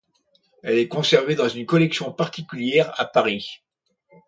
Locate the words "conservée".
0.87-1.35